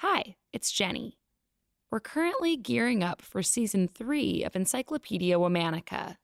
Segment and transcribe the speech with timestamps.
[0.00, 1.16] Hi, it's Jenny.
[1.90, 6.16] We're currently gearing up for season three of Encyclopedia Womannica.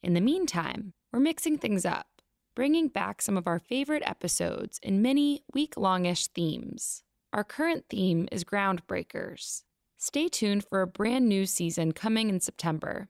[0.00, 2.06] In the meantime, we're mixing things up,
[2.54, 7.02] bringing back some of our favorite episodes in many week longish themes.
[7.32, 9.64] Our current theme is Groundbreakers.
[9.98, 13.08] Stay tuned for a brand new season coming in September.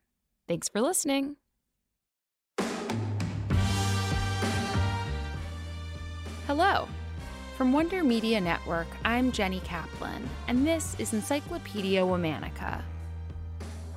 [0.49, 1.37] Thanks for listening.
[6.47, 6.89] Hello.
[7.61, 12.81] From Wonder Media Network, I'm Jenny Kaplan, and this is Encyclopedia Womannica.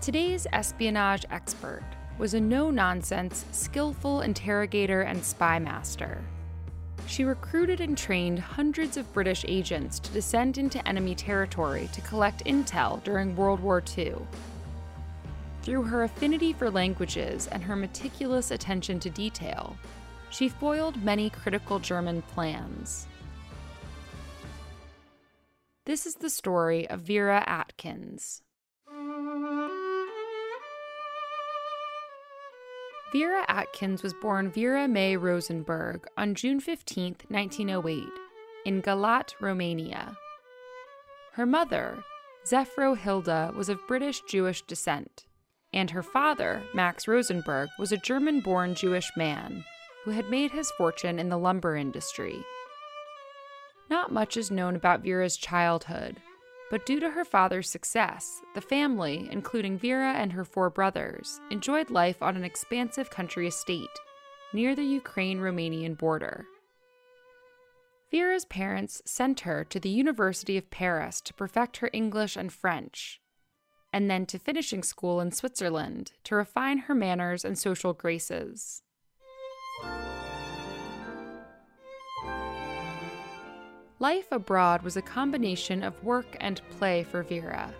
[0.01, 1.85] Today's espionage expert
[2.17, 6.21] was a no nonsense, skillful interrogator and spy master.
[7.07, 12.43] She recruited and trained hundreds of British agents to descend into enemy territory to collect
[12.43, 14.15] intel during World War II.
[15.61, 19.77] Through her affinity for languages and her meticulous attention to detail,
[20.31, 23.07] she foiled many critical German plans.
[25.85, 28.41] This is the story of Vera Atkins.
[33.11, 38.07] Vera Atkins was born Vera May Rosenberg on June 15, 1908,
[38.65, 40.15] in Galat, Romania.
[41.33, 42.01] Her mother,
[42.45, 45.25] Zefro Hilda, was of British Jewish descent,
[45.73, 49.65] and her father, Max Rosenberg, was a German born Jewish man
[50.05, 52.41] who had made his fortune in the lumber industry.
[53.89, 56.21] Not much is known about Vera's childhood,
[56.71, 61.89] but due to her father's success, the family, including Vera and her four brothers, enjoyed
[61.89, 63.87] life on an expansive country estate
[64.53, 66.45] near the Ukraine Romanian border.
[68.11, 73.19] Vera's parents sent her to the University of Paris to perfect her English and French,
[73.91, 78.83] and then to finishing school in Switzerland to refine her manners and social graces.
[84.03, 87.73] Life abroad was a combination of work and play for Vera.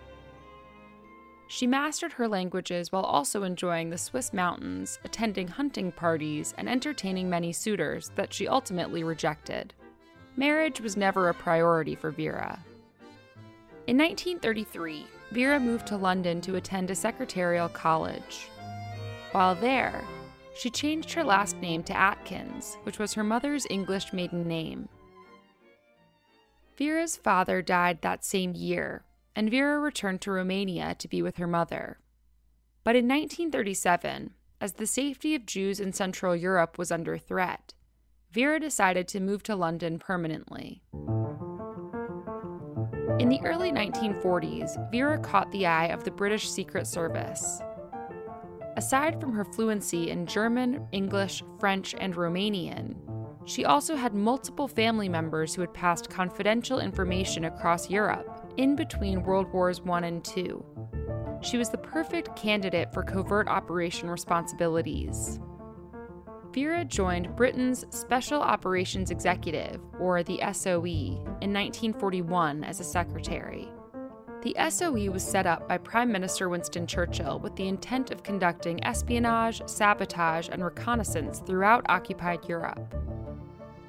[1.48, 7.28] She mastered her languages while also enjoying the Swiss mountains, attending hunting parties, and entertaining
[7.28, 9.74] many suitors that she ultimately rejected.
[10.34, 12.58] Marriage was never a priority for Vera.
[13.86, 18.48] In 1933, Vera moved to London to attend a secretarial college.
[19.32, 20.02] While there,
[20.56, 24.88] she changed her last name to Atkins, which was her mother's English maiden name.
[26.76, 29.04] Vera's father died that same year,
[29.36, 31.98] and Vera returned to Romania to be with her mother.
[32.82, 34.30] But in 1937,
[34.60, 37.74] as the safety of Jews in Central Europe was under threat,
[38.32, 40.82] Vera decided to move to London permanently.
[43.20, 47.60] In the early 1940s, Vera caught the eye of the British Secret Service.
[48.76, 52.96] Aside from her fluency in German, English, French, and Romanian,
[53.46, 59.22] she also had multiple family members who had passed confidential information across Europe in between
[59.22, 60.56] World Wars I and II.
[61.42, 65.38] She was the perfect candidate for covert operation responsibilities.
[66.54, 73.68] Vera joined Britain's Special Operations Executive, or the SOE, in 1941 as a secretary.
[74.42, 78.84] The SOE was set up by Prime Minister Winston Churchill with the intent of conducting
[78.84, 82.94] espionage, sabotage, and reconnaissance throughout occupied Europe.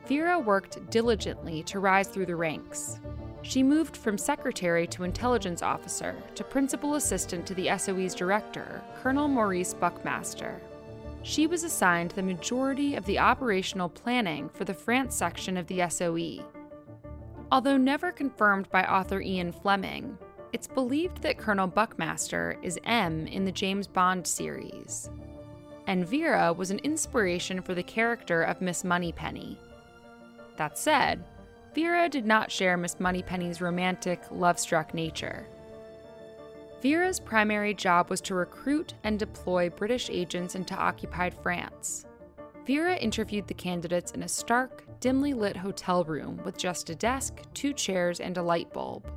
[0.08, 3.00] Vera worked diligently to rise through the ranks.
[3.42, 9.28] She moved from secretary to intelligence officer to principal assistant to the SOE's director, Colonel
[9.28, 10.62] Maurice Buckmaster.
[11.24, 15.88] She was assigned the majority of the operational planning for the France section of the
[15.90, 16.46] SOE.
[17.52, 20.18] Although never confirmed by author Ian Fleming,
[20.54, 25.10] it's believed that Colonel Buckmaster is M in the James Bond series.
[25.88, 29.60] And Vera was an inspiration for the character of Miss Moneypenny,
[30.58, 31.24] that said,
[31.74, 35.48] Vera did not share Miss Moneypenny's romantic, love struck nature.
[36.82, 42.06] Vera's primary job was to recruit and deploy British agents into occupied France.
[42.66, 47.42] Vera interviewed the candidates in a stark, dimly lit hotel room with just a desk,
[47.54, 49.08] two chairs, and a light bulb.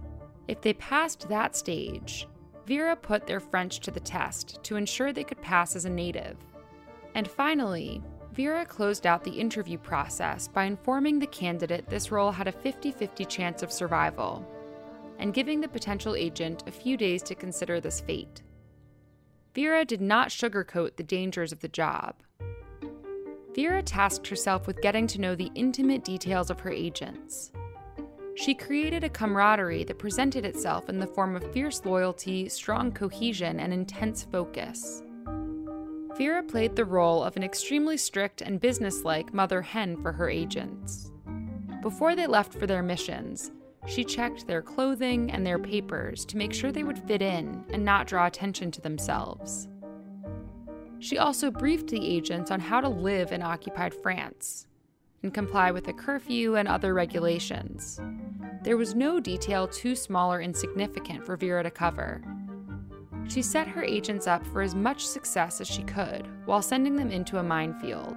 [0.49, 2.27] If they passed that stage,
[2.67, 6.37] Vera put their French to the test to ensure they could pass as a native.
[7.15, 8.03] And finally,
[8.39, 12.93] Vera closed out the interview process by informing the candidate this role had a 50
[12.93, 14.47] 50 chance of survival,
[15.19, 18.43] and giving the potential agent a few days to consider this fate.
[19.57, 22.15] Vera did not sugarcoat the dangers of the job.
[23.57, 27.51] Vera tasked herself with getting to know the intimate details of her agents.
[28.37, 33.59] She created a camaraderie that presented itself in the form of fierce loyalty, strong cohesion,
[33.59, 35.03] and intense focus.
[36.19, 41.13] Vera played the role of an extremely strict and businesslike mother hen for her agents.
[41.81, 43.53] Before they left for their missions,
[43.89, 47.85] She checked their clothing and their papers to make sure they would fit in and
[47.85, 49.67] not draw attention to themselves.
[50.99, 54.67] She also briefed the agents on how to live in occupied France
[55.23, 58.01] and comply with a curfew and other regulations.
[58.63, 62.21] There was no detail too small or insignificant for Vera to cover.
[63.29, 67.11] She set her agents up for as much success as she could while sending them
[67.11, 68.17] into a minefield.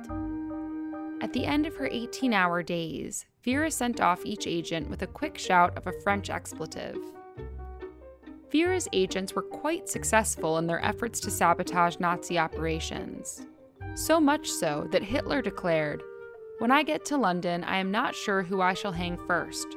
[1.22, 5.08] At the end of her 18 hour days, Vera sent off each agent with a
[5.08, 6.98] quick shout of a French expletive.
[8.52, 13.46] Vera's agents were quite successful in their efforts to sabotage Nazi operations.
[13.96, 16.02] So much so that Hitler declared,
[16.60, 19.68] When I get to London, I am not sure who I shall hang first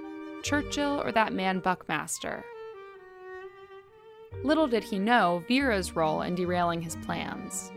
[0.43, 2.45] Churchill or that man Buckmaster.
[4.44, 7.73] Little did he know Vera's role in derailing his plans.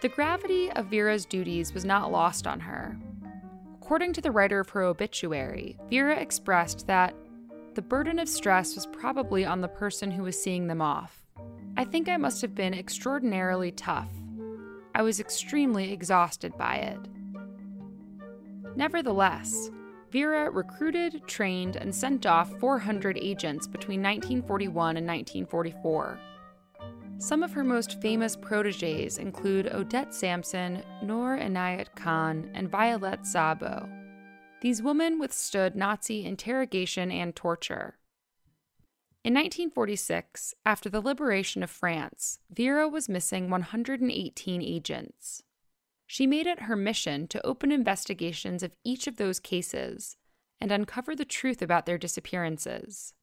[0.00, 2.96] The gravity of Vera's duties was not lost on her.
[3.82, 7.14] According to the writer of her obituary, Vera expressed that
[7.74, 11.22] the burden of stress was probably on the person who was seeing them off.
[11.76, 14.08] I think I must have been extraordinarily tough.
[14.94, 16.98] I was extremely exhausted by it.
[18.74, 19.70] Nevertheless,
[20.10, 26.18] Vera recruited, trained, and sent off 400 agents between 1941 and 1944.
[27.18, 33.88] Some of her most famous proteges include Odette Sansom, Noor Inayat Khan, and Violette Szabo.
[34.62, 37.98] These women withstood Nazi interrogation and torture.
[39.22, 45.42] In 1946, after the liberation of France, Vera was missing 118 agents.
[46.12, 50.16] She made it her mission to open investigations of each of those cases
[50.60, 53.14] and uncover the truth about their disappearances.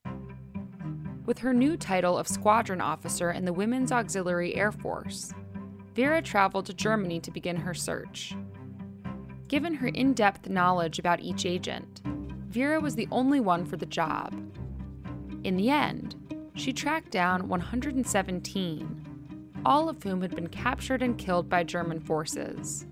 [1.25, 5.33] With her new title of squadron officer in the Women's Auxiliary Air Force,
[5.95, 8.33] Vera traveled to Germany to begin her search.
[9.49, 11.99] Given her in depth knowledge about each agent,
[12.47, 14.33] Vera was the only one for the job.
[15.43, 16.15] In the end,
[16.55, 19.06] she tracked down 117
[19.65, 22.85] all of whom had been captured and killed by German forces.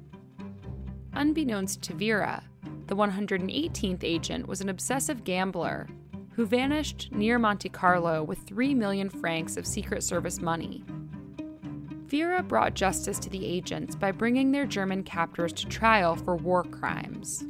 [1.14, 2.44] Unbeknownst to Vera,
[2.88, 5.88] the 118th agent was an obsessive gambler
[6.34, 10.84] who vanished near Monte Carlo with 3 million francs of Secret Service money.
[12.08, 16.64] Vera brought justice to the agents by bringing their German captors to trial for war
[16.64, 17.46] crimes.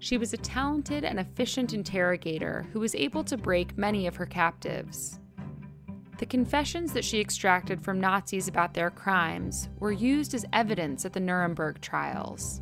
[0.00, 4.26] She was a talented and efficient interrogator who was able to break many of her
[4.26, 5.20] captives.
[6.20, 11.14] The confessions that she extracted from Nazis about their crimes were used as evidence at
[11.14, 12.60] the Nuremberg trials.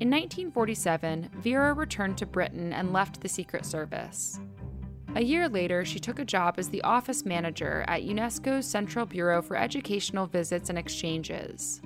[0.00, 4.40] In 1947, Vera returned to Britain and left the Secret Service.
[5.16, 9.42] A year later, she took a job as the office manager at UNESCO's Central Bureau
[9.42, 11.82] for Educational Visits and Exchanges.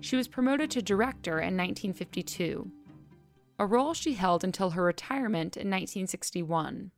[0.00, 2.70] She was promoted to director in 1952,
[3.58, 6.90] a role she held until her retirement in 1961.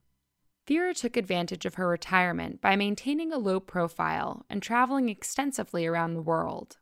[0.67, 6.15] Vera took advantage of her retirement by maintaining a low profile and traveling extensively around
[6.15, 6.77] the world.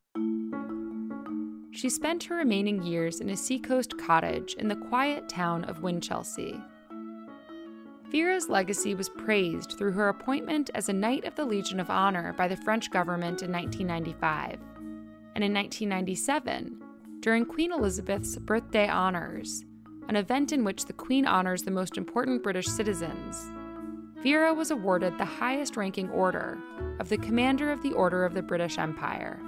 [1.71, 6.61] She spent her remaining years in a seacoast cottage in the quiet town of Winchelsea.
[8.11, 12.33] Vera's legacy was praised through her appointment as a Knight of the Legion of Honor
[12.33, 14.59] by the French government in 1995.
[15.35, 16.83] And in 1997,
[17.21, 19.65] during Queen Elizabeth's birthday honors,
[20.09, 23.53] an event in which the Queen honors the most important British citizens,
[24.23, 26.59] Vera was awarded the highest ranking order
[26.99, 29.39] of the Commander of the Order of the British Empire.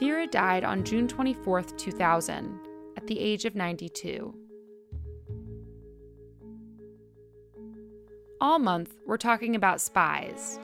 [0.00, 2.58] Vera died on June 24, 2000,
[2.96, 4.34] at the age of 92.
[8.40, 10.58] All month, we're talking about spies.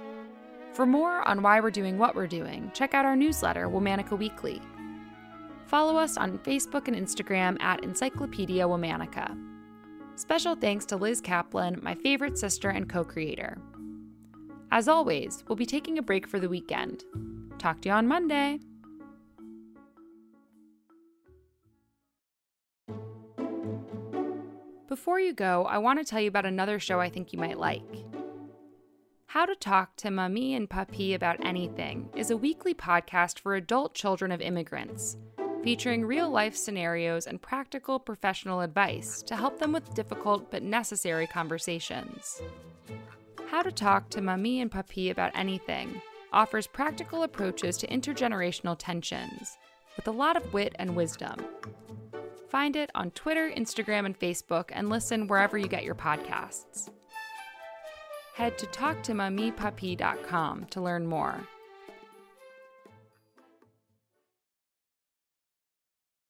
[0.72, 4.60] For more on why we're doing what we're doing, check out our newsletter, Womannica Weekly.
[5.66, 9.55] Follow us on Facebook and Instagram at Encyclopedia Womannica.
[10.16, 13.58] Special thanks to Liz Kaplan, my favorite sister and co creator.
[14.72, 17.04] As always, we'll be taking a break for the weekend.
[17.58, 18.58] Talk to you on Monday.
[24.88, 27.58] Before you go, I want to tell you about another show I think you might
[27.58, 27.82] like.
[29.26, 33.94] How to Talk to Mami and Papi About Anything is a weekly podcast for adult
[33.94, 35.18] children of immigrants
[35.66, 41.26] featuring real life scenarios and practical professional advice to help them with difficult but necessary
[41.26, 42.40] conversations.
[43.48, 46.00] How to Talk to Mami and Papi About Anything
[46.32, 49.58] offers practical approaches to intergenerational tensions
[49.96, 51.44] with a lot of wit and wisdom.
[52.48, 56.90] Find it on Twitter, Instagram, and Facebook, and listen wherever you get your podcasts.
[58.36, 61.40] Head to talktomummypapi.com to learn more.